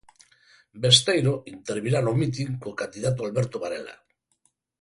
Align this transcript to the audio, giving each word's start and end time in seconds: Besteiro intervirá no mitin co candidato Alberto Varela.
Besteiro 0.83 1.33
intervirá 1.55 1.99
no 2.03 2.13
mitin 2.19 2.49
co 2.61 2.77
candidato 2.81 3.19
Alberto 3.23 3.57
Varela. 3.63 3.95